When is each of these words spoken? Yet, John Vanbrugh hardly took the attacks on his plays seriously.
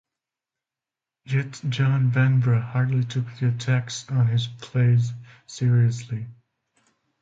Yet, 1.25 1.61
John 1.69 2.09
Vanbrugh 2.09 2.59
hardly 2.71 3.03
took 3.03 3.25
the 3.35 3.49
attacks 3.49 4.09
on 4.09 4.25
his 4.29 4.47
plays 4.47 5.13
seriously. 5.45 6.25